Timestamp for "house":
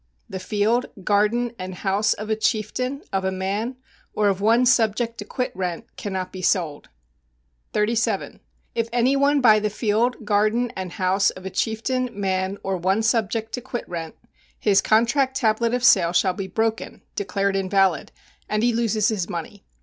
1.75-2.15, 10.93-11.29